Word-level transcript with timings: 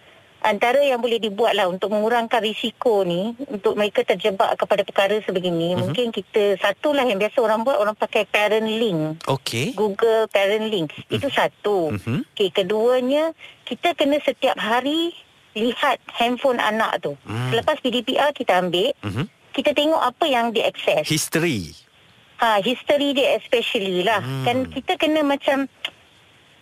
antara 0.43 0.83
yang 0.83 0.99
boleh 0.99 1.17
dibuat 1.17 1.55
lah 1.55 1.71
untuk 1.71 1.89
mengurangkan 1.95 2.43
risiko 2.43 3.07
ni 3.07 3.33
untuk 3.47 3.79
mereka 3.79 4.03
terjebak 4.03 4.59
kepada 4.59 4.83
perkara 4.83 5.15
sebegini. 5.23 5.73
Uh-huh. 5.73 5.87
Mungkin 5.87 6.11
kita 6.11 6.59
satulah 6.59 7.07
yang 7.07 7.17
biasa 7.17 7.39
orang 7.39 7.63
buat 7.63 7.79
orang 7.79 7.95
pakai 7.95 8.27
parent 8.27 8.67
link. 8.67 9.23
Okay. 9.23 9.71
Google 9.73 10.27
parent 10.29 10.67
link. 10.67 10.91
Uh-huh. 10.91 11.15
Itu 11.15 11.27
satu. 11.31 11.95
Uh-huh. 11.95 12.21
Okay, 12.35 12.51
keduanya 12.51 13.31
kita 13.63 13.95
kena 13.95 14.19
setiap 14.21 14.59
hari 14.59 15.15
lihat 15.55 16.03
handphone 16.11 16.59
anak 16.59 16.99
tu. 17.01 17.15
Uh-huh. 17.15 17.49
Selepas 17.49 17.79
PDPR 17.79 18.35
kita 18.35 18.59
ambil. 18.59 18.91
Uh-huh. 19.01 19.25
Kita 19.53 19.71
tengok 19.71 20.01
apa 20.01 20.25
yang 20.25 20.49
diakses. 20.49 21.05
History. 21.07 21.82
Ha, 22.43 22.59
history 22.59 23.15
dia 23.15 23.39
especially 23.39 24.03
lah. 24.03 24.19
Hmm. 24.19 24.43
Kan 24.43 24.57
kita 24.67 24.99
kena 24.99 25.23
macam 25.23 25.71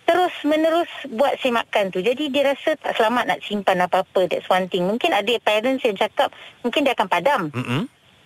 terus 0.06 0.34
menerus 0.46 0.92
buat 1.10 1.42
semakan 1.42 1.90
tu. 1.90 2.06
Jadi 2.06 2.30
dia 2.30 2.54
rasa 2.54 2.78
tak 2.78 2.94
selamat 3.00 3.24
nak 3.26 3.40
simpan 3.42 3.82
apa-apa. 3.82 4.30
That's 4.30 4.46
one 4.46 4.70
thing. 4.70 4.86
Mungkin 4.86 5.10
ada 5.10 5.34
parents 5.42 5.82
yang 5.82 5.98
cakap 5.98 6.30
mungkin 6.62 6.86
dia 6.86 6.94
akan 6.94 7.08
padam. 7.10 7.42
Mm-hmm. 7.50 7.82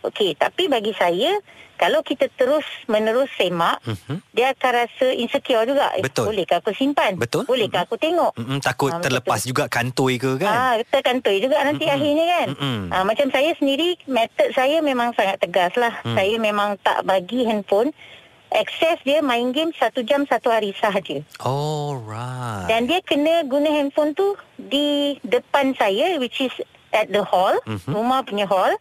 Okey, 0.06 0.38
tapi 0.38 0.70
bagi 0.70 0.94
saya 0.94 1.42
kalau 1.76 2.00
kita 2.08 2.32
terus 2.40 2.64
menerus 2.88 3.28
semak, 3.36 3.84
mm-hmm. 3.84 4.18
dia 4.32 4.56
akan 4.56 4.72
rasa 4.86 5.12
insecure 5.12 5.68
juga. 5.68 5.92
Eh, 6.00 6.04
Betul. 6.04 6.32
Bolehkah 6.32 6.64
aku 6.64 6.72
simpan? 6.72 7.20
Betul. 7.20 7.44
Bolehkah 7.44 7.84
mm-hmm. 7.84 7.92
aku 7.92 7.96
tengok? 8.00 8.32
Mm-hmm. 8.40 8.60
Takut 8.64 8.92
ha, 8.96 9.04
terlepas 9.04 9.40
betul. 9.44 9.50
juga 9.52 9.64
kantoi 9.68 10.16
ke 10.16 10.32
kan? 10.40 10.52
Ah, 10.52 10.74
ha, 10.80 10.84
terkantoi 10.88 11.38
juga 11.44 11.60
nanti 11.68 11.84
mm-hmm. 11.84 12.00
akhirnya 12.00 12.26
kan. 12.32 12.48
Mm-hmm. 12.56 12.82
Ha, 12.92 12.98
macam 13.04 13.28
saya 13.32 13.52
sendiri, 13.60 13.90
method 14.08 14.50
saya 14.56 14.78
memang 14.80 15.12
sangat 15.20 15.38
tegas 15.44 15.74
lah. 15.76 15.94
Mm. 16.08 16.16
Saya 16.16 16.36
memang 16.40 16.70
tak 16.80 17.00
bagi 17.04 17.44
handphone. 17.44 17.92
Akses 18.56 19.02
dia 19.04 19.20
main 19.20 19.52
game 19.52 19.76
satu 19.76 20.00
jam 20.08 20.24
satu 20.32 20.48
hari 20.48 20.72
sahaja. 20.80 21.20
Alright. 21.44 22.72
Dan 22.72 22.88
dia 22.88 23.04
kena 23.04 23.44
guna 23.44 23.68
handphone 23.68 24.16
tu 24.16 24.40
di 24.56 25.20
depan 25.28 25.76
saya, 25.76 26.16
which 26.24 26.40
is 26.40 26.56
at 26.96 27.12
the 27.12 27.20
hall, 27.20 27.52
mm-hmm. 27.68 27.92
rumah 27.92 28.24
punya 28.24 28.48
hall 28.48 28.72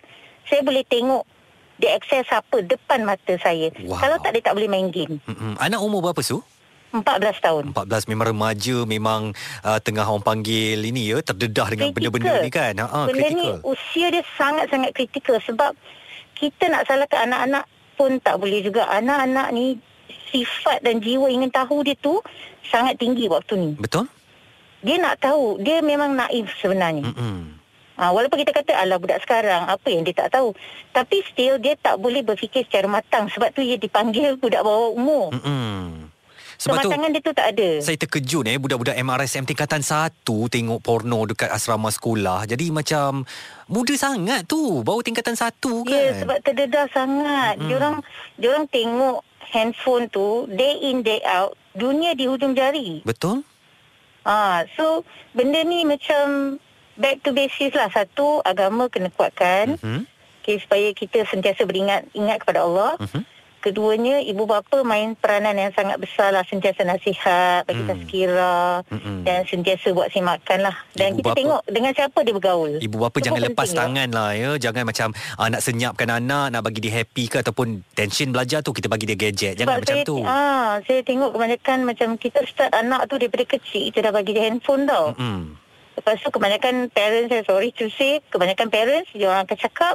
saya 0.48 0.60
boleh 0.64 0.84
tengok 0.86 1.24
dia 1.78 1.98
akses 1.98 2.30
apa 2.30 2.62
depan 2.62 3.02
mata 3.02 3.34
saya. 3.42 3.74
Wow. 3.82 3.98
Kalau 3.98 4.16
tak 4.22 4.38
dia 4.38 4.42
tak 4.46 4.54
boleh 4.54 4.70
main 4.70 4.88
game. 4.94 5.18
Mm-mm. 5.26 5.58
Anak 5.58 5.82
umur 5.82 6.00
berapa 6.10 6.22
su? 6.22 6.38
14 6.94 7.42
tahun. 7.42 7.64
14 7.74 8.06
memang 8.06 8.26
remaja 8.30 8.76
memang 8.86 9.34
uh, 9.66 9.78
tengah 9.82 10.06
orang 10.06 10.22
panggil 10.22 10.78
ini 10.78 11.10
ya 11.10 11.18
terdedah 11.18 11.66
dengan 11.74 11.90
critical. 11.90 12.14
benda-benda 12.14 12.32
ni 12.46 12.50
kan. 12.54 12.74
Ha 12.78 13.10
benda 13.10 13.18
critical. 13.18 13.58
ni 13.58 13.66
usia 13.66 14.06
dia 14.14 14.22
sangat-sangat 14.38 14.90
kritikal 14.94 15.36
sebab 15.42 15.74
kita 16.38 16.70
nak 16.70 16.86
salahkan 16.86 17.26
anak-anak 17.26 17.64
pun 17.98 18.22
tak 18.22 18.38
boleh 18.38 18.62
juga. 18.62 18.86
Anak-anak 18.86 19.50
ni 19.50 19.74
sifat 20.30 20.86
dan 20.86 21.02
jiwa 21.02 21.26
ingin 21.26 21.50
tahu 21.50 21.82
dia 21.82 21.98
tu 21.98 22.22
sangat 22.70 22.94
tinggi 23.02 23.26
waktu 23.26 23.54
ni. 23.58 23.70
Betul? 23.74 24.06
Dia 24.84 25.00
nak 25.00 25.18
tahu, 25.18 25.58
dia 25.64 25.80
memang 25.80 26.12
naif 26.12 26.52
sebenarnya. 26.60 27.08
Mm-mm. 27.08 27.53
Ha, 27.94 28.10
walaupun 28.10 28.42
kita 28.42 28.50
kata 28.50 28.74
ala 28.74 28.98
budak 28.98 29.22
sekarang 29.22 29.70
apa 29.70 29.86
yang 29.86 30.02
dia 30.02 30.26
tak 30.26 30.34
tahu 30.34 30.50
tapi 30.90 31.22
still 31.30 31.62
dia 31.62 31.78
tak 31.78 31.94
boleh 32.02 32.26
berfikir 32.26 32.66
secara 32.66 32.90
matang 32.90 33.30
sebab 33.30 33.54
tu 33.54 33.62
dia 33.62 33.78
dipanggil 33.78 34.34
budak 34.42 34.66
bawah 34.66 34.90
umur. 34.90 35.30
Hmm. 35.30 36.10
Sebab 36.54 36.86
tu, 36.86 36.90
dia 36.90 37.20
tu 37.22 37.34
tak 37.34 37.46
ada. 37.50 37.68
Saya 37.82 37.98
terkejut 37.98 38.46
eh 38.46 38.56
budak-budak 38.62 38.94
MRSM 38.94 39.44
tingkatan 39.44 39.82
1 39.82 40.22
tengok 40.24 40.80
porno 40.80 41.26
dekat 41.26 41.50
asrama 41.50 41.90
sekolah. 41.90 42.46
Jadi 42.46 42.70
macam 42.70 43.26
muda 43.66 43.94
sangat 43.98 44.46
tu 44.46 44.80
baru 44.86 45.02
tingkatan 45.02 45.34
1 45.34 45.50
kan. 45.60 45.92
Ya 45.92 46.14
sebab 46.14 46.38
terdedah 46.46 46.86
sangat. 46.94 47.58
Hmm. 47.58 47.68
Diorang 47.68 47.96
diorang 48.38 48.64
tengok 48.70 49.26
handphone 49.50 50.06
tu 50.08 50.46
day 50.50 50.88
in 50.88 51.02
day 51.02 51.20
out 51.26 51.58
dunia 51.74 52.14
di 52.14 52.30
hujung 52.30 52.54
jari. 52.54 53.02
Betul? 53.02 53.42
Ah, 54.24 54.64
so 54.78 55.04
benda 55.36 55.60
ni 55.66 55.84
macam 55.84 56.56
back 56.96 57.22
to 57.22 57.30
basis 57.34 57.74
lah. 57.74 57.88
Satu, 57.90 58.42
agama 58.42 58.88
kena 58.88 59.10
kuatkan. 59.10 59.78
Uh-huh. 59.78 60.02
Okay, 60.44 60.60
supaya 60.60 60.92
kita 60.92 61.24
sentiasa 61.24 61.64
beringat 61.64 62.04
ingat 62.12 62.44
kepada 62.44 62.68
Allah. 62.68 63.00
Uh-huh. 63.00 63.24
Keduanya, 63.64 64.20
ibu 64.20 64.44
bapa 64.44 64.84
main 64.84 65.16
peranan 65.16 65.56
yang 65.56 65.72
sangat 65.72 65.96
besar 65.96 66.36
lah. 66.36 66.44
Sentiasa 66.44 66.84
nasihat, 66.84 67.64
bagi 67.64 67.80
hmm. 67.80 67.88
tazkirah. 67.88 68.84
Hmm. 68.92 69.24
Dan 69.24 69.48
sentiasa 69.48 69.88
buat 69.96 70.12
semakan 70.12 70.68
lah. 70.68 70.76
Dan 70.92 71.16
ibu 71.16 71.24
kita 71.24 71.32
bapa, 71.32 71.38
tengok 71.40 71.62
dengan 71.72 71.92
siapa 71.96 72.18
dia 72.28 72.34
bergaul. 72.36 72.76
Ibu 72.76 72.96
bapa 73.00 73.16
Itu 73.16 73.32
jangan 73.32 73.40
lepas 73.48 73.68
ya. 73.72 73.76
tangan 73.80 74.08
lah 74.12 74.30
ya. 74.36 74.50
Jangan 74.60 74.84
macam 74.84 75.16
uh, 75.16 75.48
nak 75.48 75.64
senyapkan 75.64 76.08
anak, 76.12 76.52
nak 76.52 76.60
bagi 76.60 76.84
dia 76.84 76.92
happy 76.92 77.24
ke 77.24 77.40
ataupun 77.40 77.80
tension 77.96 78.36
belajar 78.36 78.60
tu, 78.60 78.76
kita 78.76 78.84
bagi 78.92 79.08
dia 79.08 79.16
gadget. 79.16 79.56
Jangan 79.56 79.64
Sebab 79.64 79.80
macam 79.80 79.96
saya, 79.96 80.04
tu. 80.04 80.16
Ah, 80.28 80.70
saya 80.84 81.00
tengok 81.00 81.30
kebanyakan 81.32 81.78
macam 81.88 82.08
kita 82.20 82.44
start 82.44 82.72
anak 82.76 83.08
tu 83.08 83.16
daripada 83.16 83.48
kecil, 83.48 83.88
kita 83.88 84.04
dah 84.04 84.12
bagi 84.12 84.36
dia 84.36 84.44
handphone 84.44 84.84
tau. 84.84 85.16
Hmm. 85.16 85.56
Lepas 85.94 86.18
tu 86.20 86.28
kebanyakan 86.34 86.90
parents 86.90 87.30
saya 87.30 87.42
sorry 87.46 87.70
to 87.70 87.86
say 87.94 88.18
kebanyakan 88.30 88.68
parents 88.68 89.10
dia 89.14 89.30
orang 89.30 89.46
akan 89.46 89.58
cakap 89.58 89.94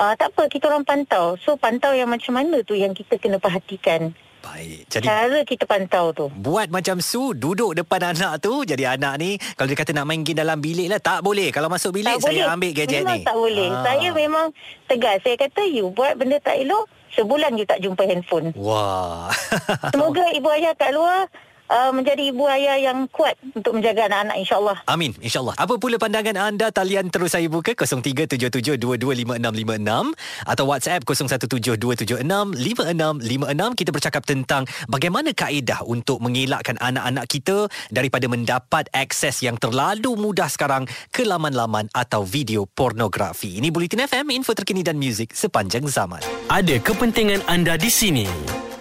uh, 0.00 0.12
tak 0.16 0.32
apa 0.32 0.48
kita 0.48 0.68
orang 0.68 0.84
pantau. 0.84 1.36
So 1.40 1.56
pantau 1.56 1.92
yang 1.92 2.08
macam 2.08 2.36
mana 2.36 2.64
tu 2.64 2.76
yang 2.76 2.92
kita 2.96 3.20
kena 3.20 3.40
perhatikan. 3.40 4.12
Baik. 4.46 4.86
Jadi 4.86 5.04
cara 5.10 5.38
kita 5.42 5.64
pantau 5.66 6.14
tu. 6.14 6.26
Buat 6.30 6.70
macam 6.70 7.02
Su 7.02 7.34
duduk 7.34 7.74
depan 7.74 8.14
anak 8.14 8.38
tu 8.38 8.62
jadi 8.62 8.94
anak 8.94 9.14
ni 9.18 9.30
kalau 9.58 9.66
dia 9.66 9.78
kata 9.78 9.90
nak 9.90 10.06
main 10.06 10.22
game 10.22 10.38
dalam 10.38 10.62
bilik 10.62 10.86
lah 10.86 11.02
tak 11.02 11.26
boleh. 11.26 11.50
Kalau 11.50 11.66
masuk 11.66 11.98
bilik 11.98 12.14
tak 12.22 12.30
saya 12.30 12.46
boleh. 12.46 12.54
ambil 12.54 12.72
gadget 12.72 13.02
memang 13.02 13.18
ni. 13.18 13.26
tak 13.26 13.36
boleh. 13.36 13.68
Ha. 13.68 13.82
Saya 13.82 14.08
memang 14.14 14.46
tegas. 14.86 15.18
Saya 15.26 15.36
kata 15.40 15.62
you 15.66 15.90
buat 15.90 16.14
benda 16.14 16.38
tak 16.38 16.62
elok 16.62 16.86
sebulan 17.18 17.58
you 17.58 17.66
tak 17.66 17.82
jumpa 17.82 18.06
handphone. 18.06 18.54
Wah. 18.54 19.34
Semoga 19.92 20.30
ibu 20.30 20.48
ayah 20.54 20.78
kat 20.78 20.94
luar 20.94 21.26
uh, 21.70 21.94
menjadi 21.94 22.30
ibu 22.30 22.46
ayah 22.50 22.76
yang 22.78 23.08
kuat 23.10 23.34
untuk 23.54 23.74
menjaga 23.78 24.06
anak-anak 24.10 24.36
insyaAllah. 24.42 24.82
Amin, 24.90 25.14
insyaAllah. 25.22 25.54
Apa 25.58 25.78
pula 25.78 25.98
pandangan 25.98 26.36
anda? 26.38 26.70
Talian 26.70 27.10
terus 27.10 27.32
saya 27.34 27.48
buka 27.50 27.74
0377225656 27.74 30.14
atau 30.46 30.64
WhatsApp 30.66 31.04
0172765656. 31.06 33.78
Kita 33.78 33.92
bercakap 33.92 34.26
tentang 34.26 34.66
bagaimana 34.90 35.32
kaedah 35.34 35.82
untuk 35.86 36.20
mengelakkan 36.22 36.76
anak-anak 36.78 37.26
kita 37.30 37.68
daripada 37.90 38.28
mendapat 38.30 38.88
akses 38.94 39.42
yang 39.42 39.56
terlalu 39.58 40.16
mudah 40.18 40.48
sekarang 40.50 40.86
ke 41.10 41.24
laman-laman 41.26 41.88
atau 41.94 42.24
video 42.26 42.66
pornografi. 42.66 43.58
Ini 43.58 43.70
Bulletin 43.70 44.00
FM, 44.06 44.30
info 44.34 44.54
terkini 44.54 44.82
dan 44.82 44.98
muzik 44.98 45.34
sepanjang 45.34 45.86
zaman. 45.86 46.20
Ada 46.50 46.78
kepentingan 46.82 47.42
anda 47.50 47.76
di 47.78 47.90
sini 47.90 48.26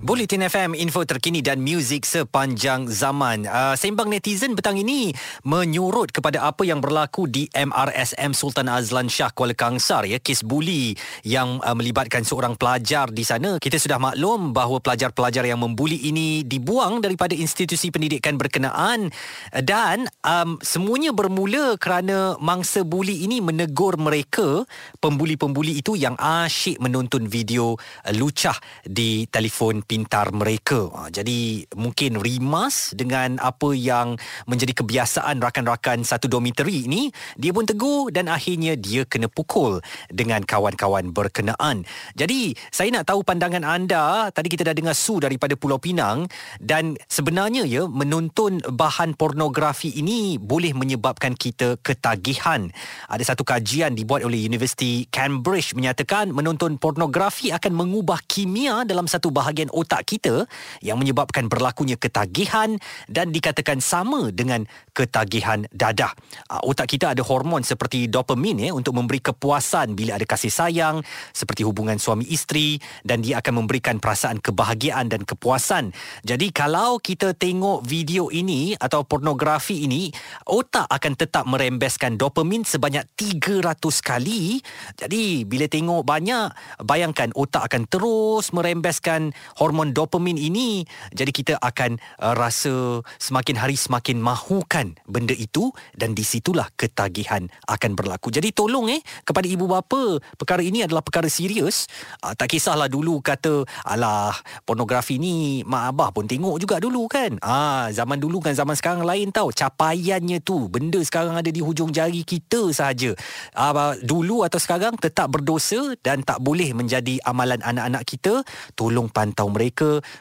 Bulletin 0.00 0.40
FM, 0.48 0.72
info 0.80 1.04
terkini 1.04 1.44
dan 1.44 1.60
muzik 1.60 2.08
sepanjang 2.08 2.88
zaman. 2.88 3.44
Uh, 3.44 3.76
sembang 3.76 4.08
netizen 4.08 4.56
petang 4.56 4.80
ini 4.80 5.12
menyurut 5.44 6.08
kepada 6.08 6.48
apa 6.48 6.64
yang 6.64 6.80
berlaku 6.80 7.28
di 7.28 7.52
MRSM 7.52 8.32
Sultan 8.32 8.72
Azlan 8.72 9.12
Shah 9.12 9.28
Kuala 9.28 9.52
Kangsar 9.52 10.08
ya, 10.08 10.16
kes 10.16 10.40
buli 10.40 10.96
yang 11.20 11.60
uh, 11.60 11.76
melibatkan 11.76 12.24
seorang 12.24 12.56
pelajar 12.56 13.12
di 13.12 13.28
sana. 13.28 13.60
Kita 13.60 13.76
sudah 13.76 14.00
maklum 14.00 14.56
bahawa 14.56 14.80
pelajar-pelajar 14.80 15.44
yang 15.44 15.60
membuli 15.60 16.00
ini 16.08 16.48
dibuang 16.48 17.04
daripada 17.04 17.36
institusi 17.36 17.92
pendidikan 17.92 18.40
berkenaan 18.40 19.12
dan 19.52 20.08
um, 20.24 20.56
semuanya 20.64 21.12
bermula 21.12 21.76
kerana 21.76 22.40
mangsa 22.40 22.88
buli 22.88 23.28
ini 23.28 23.44
menegur 23.44 24.00
mereka 24.00 24.64
pembuli-pembuli 24.96 25.76
itu 25.76 25.92
yang 25.92 26.16
asyik 26.16 26.80
menonton 26.80 27.28
video 27.28 27.76
uh, 27.76 28.16
lucah 28.16 28.56
di 28.88 29.28
telefon 29.28 29.84
pintar 29.90 30.30
mereka. 30.30 30.86
Ha, 30.94 31.10
jadi 31.10 31.66
mungkin 31.74 32.22
rimas 32.22 32.94
dengan 32.94 33.42
apa 33.42 33.74
yang 33.74 34.14
menjadi 34.46 34.78
kebiasaan 34.78 35.42
rakan-rakan 35.42 36.06
satu 36.06 36.30
dormitory 36.30 36.86
ini, 36.86 37.10
dia 37.34 37.50
pun 37.50 37.66
tegur 37.66 38.14
dan 38.14 38.30
akhirnya 38.30 38.78
dia 38.78 39.02
kena 39.02 39.26
pukul 39.26 39.82
dengan 40.06 40.46
kawan-kawan 40.46 41.10
berkenaan. 41.10 41.82
Jadi 42.14 42.54
saya 42.70 42.94
nak 42.94 43.10
tahu 43.10 43.26
pandangan 43.26 43.66
anda, 43.66 44.30
tadi 44.30 44.46
kita 44.46 44.70
dah 44.70 44.76
dengar 44.78 44.94
Su 44.94 45.18
daripada 45.18 45.58
Pulau 45.58 45.82
Pinang 45.82 46.30
dan 46.62 46.94
sebenarnya 47.10 47.66
ya 47.66 47.90
menonton 47.90 48.62
bahan 48.62 49.18
pornografi 49.18 49.90
ini 49.98 50.38
boleh 50.38 50.70
menyebabkan 50.70 51.34
kita 51.34 51.82
ketagihan. 51.82 52.70
Ada 53.10 53.34
satu 53.34 53.42
kajian 53.42 53.98
dibuat 53.98 54.22
oleh 54.22 54.38
Universiti 54.46 55.10
Cambridge 55.10 55.74
menyatakan 55.74 56.30
menonton 56.30 56.76
pornografi 56.76 57.50
akan 57.50 57.72
mengubah 57.74 58.20
kimia 58.28 58.84
dalam 58.86 59.08
satu 59.08 59.32
bahagian 59.32 59.72
otak 59.80 60.04
kita 60.04 60.44
yang 60.84 61.00
menyebabkan 61.00 61.48
berlakunya 61.48 61.96
ketagihan 61.96 62.76
dan 63.08 63.32
dikatakan 63.32 63.80
sama 63.80 64.28
dengan 64.28 64.68
ketagihan 64.92 65.64
dadah. 65.72 66.12
Uh, 66.52 66.60
otak 66.68 66.92
kita 66.92 67.16
ada 67.16 67.24
hormon 67.24 67.64
seperti 67.64 68.10
dopamin 68.10 68.68
ya 68.68 68.70
untuk 68.76 68.92
memberi 68.92 69.24
kepuasan 69.24 69.96
bila 69.96 70.20
ada 70.20 70.26
kasih 70.28 70.52
sayang 70.52 71.00
seperti 71.32 71.64
hubungan 71.64 71.96
suami 71.96 72.26
isteri 72.28 72.76
dan 73.06 73.24
dia 73.24 73.40
akan 73.40 73.64
memberikan 73.64 73.96
perasaan 74.02 74.42
kebahagiaan 74.42 75.08
dan 75.08 75.22
kepuasan. 75.24 75.94
Jadi 76.26 76.50
kalau 76.50 76.98
kita 76.98 77.32
tengok 77.32 77.86
video 77.86 78.28
ini 78.28 78.74
atau 78.76 79.06
pornografi 79.06 79.86
ini, 79.86 80.10
otak 80.50 80.90
akan 80.90 81.12
tetap 81.14 81.46
merembeskan 81.46 82.18
dopamin 82.18 82.66
sebanyak 82.66 83.06
300 83.14 83.78
kali. 84.02 84.58
Jadi 84.98 85.46
bila 85.46 85.70
tengok 85.70 86.02
banyak, 86.02 86.50
bayangkan 86.82 87.30
otak 87.38 87.70
akan 87.70 87.86
terus 87.86 88.50
merembeskan 88.50 89.30
hormon 89.62 89.69
hormon 89.70 89.94
dopamin 89.94 90.34
ini 90.34 90.82
jadi 91.14 91.30
kita 91.30 91.54
akan 91.62 92.02
uh, 92.18 92.34
rasa 92.34 93.06
semakin 93.22 93.54
hari 93.54 93.78
semakin 93.78 94.18
mahukan 94.18 94.98
benda 95.06 95.30
itu 95.30 95.70
dan 95.94 96.18
di 96.18 96.26
situlah 96.26 96.66
ketagihan 96.74 97.46
akan 97.70 97.94
berlaku. 97.94 98.34
Jadi 98.34 98.50
tolong 98.50 98.90
eh 98.90 98.98
kepada 99.22 99.46
ibu 99.46 99.70
bapa, 99.70 100.18
perkara 100.34 100.58
ini 100.58 100.82
adalah 100.82 101.06
perkara 101.06 101.30
serius. 101.30 101.86
Uh, 102.18 102.34
tak 102.34 102.50
kisahlah 102.50 102.90
dulu 102.90 103.22
kata 103.22 103.62
alah 103.86 104.34
pornografi 104.66 105.22
ni 105.22 105.62
mak 105.62 105.94
abah 105.94 106.10
pun 106.10 106.26
tengok 106.26 106.58
juga 106.58 106.82
dulu 106.82 107.06
kan. 107.06 107.38
Ah 107.38 107.86
zaman 107.94 108.18
dulu 108.18 108.42
kan 108.42 108.58
zaman 108.58 108.74
sekarang 108.74 109.06
lain 109.06 109.30
tau. 109.30 109.54
Capaiannya 109.54 110.42
tu 110.42 110.66
benda 110.66 110.98
sekarang 110.98 111.38
ada 111.38 111.46
di 111.54 111.62
hujung 111.62 111.94
jari 111.94 112.26
kita 112.26 112.74
sahaja. 112.74 113.14
Uh, 113.54 113.94
dulu 114.02 114.42
atau 114.42 114.58
sekarang 114.58 114.98
tetap 114.98 115.30
berdosa 115.30 115.94
dan 116.02 116.26
tak 116.26 116.42
boleh 116.42 116.74
menjadi 116.74 117.22
amalan 117.22 117.62
anak-anak 117.62 118.02
kita. 118.02 118.42
Tolong 118.74 119.06
pantau 119.12 119.46
mereka 119.46 119.59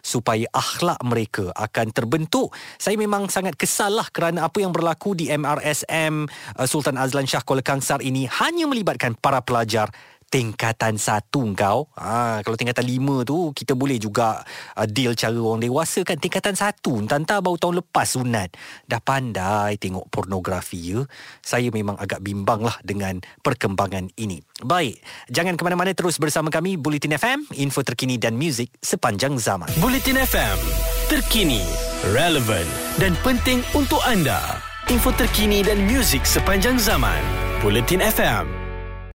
supaya 0.03 0.43
akhlak 0.51 0.99
mereka 1.07 1.55
akan 1.55 1.95
terbentuk. 1.95 2.51
Saya 2.75 2.99
memang 2.99 3.31
sangat 3.31 3.55
kesal 3.55 3.95
lah 3.95 4.11
kerana 4.11 4.51
apa 4.51 4.59
yang 4.59 4.75
berlaku 4.75 5.15
di 5.15 5.31
MRSM 5.31 6.27
uh, 6.59 6.67
Sultan 6.67 6.99
Azlan 6.99 7.23
Shah 7.23 7.45
Kuala 7.47 7.63
Kangsar 7.63 8.03
ini 8.03 8.27
hanya 8.27 8.67
melibatkan 8.67 9.15
para 9.15 9.39
pelajar 9.39 9.87
tingkatan 10.29 10.95
satu 10.95 11.49
kau. 11.57 11.89
Ha, 11.97 12.45
kalau 12.45 12.55
tingkatan 12.55 12.85
lima 12.85 13.25
tu 13.25 13.49
kita 13.51 13.73
boleh 13.73 13.97
juga 13.97 14.45
uh, 14.77 14.85
deal 14.85 15.17
cara 15.17 15.33
orang 15.35 15.65
dewasa 15.65 16.05
kan. 16.05 16.15
Tingkatan 16.15 16.53
satu, 16.53 17.01
tanta 17.09 17.41
baru 17.41 17.57
tahun 17.57 17.81
lepas 17.81 18.07
sunat. 18.15 18.53
Dah 18.85 19.01
pandai 19.01 19.75
tengok 19.81 20.07
pornografi 20.13 20.95
ya. 20.95 21.01
Saya 21.41 21.73
memang 21.73 21.97
agak 21.97 22.21
bimbang 22.21 22.61
lah 22.61 22.77
dengan 22.85 23.19
perkembangan 23.41 24.13
ini. 24.15 24.39
Baik, 24.61 25.01
jangan 25.33 25.57
ke 25.57 25.61
mana-mana 25.65 25.91
terus 25.97 26.21
bersama 26.21 26.53
kami 26.53 26.77
Bulletin 26.77 27.17
FM, 27.17 27.49
info 27.57 27.81
terkini 27.81 28.21
dan 28.21 28.37
muzik 28.37 28.69
sepanjang 28.79 29.35
zaman. 29.41 29.67
Bulletin 29.81 30.21
FM, 30.21 30.57
terkini, 31.09 31.65
relevan 32.13 32.65
dan 33.01 33.17
penting 33.25 33.65
untuk 33.73 33.99
anda. 34.05 34.61
Info 34.89 35.13
terkini 35.13 35.61
dan 35.65 35.85
muzik 35.85 36.25
sepanjang 36.25 36.77
zaman. 36.81 37.21
Bulletin 37.61 38.01
FM 38.01 38.58